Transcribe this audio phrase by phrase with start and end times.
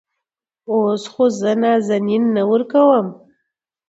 [0.71, 3.07] اوس خو زه نازنين نه ورکوم.